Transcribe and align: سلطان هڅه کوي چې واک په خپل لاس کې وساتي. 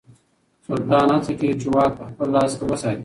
سلطان 0.67 1.07
هڅه 1.13 1.31
کوي 1.39 1.53
چې 1.61 1.67
واک 1.75 1.91
په 1.97 2.03
خپل 2.09 2.27
لاس 2.35 2.51
کې 2.57 2.63
وساتي. 2.69 2.99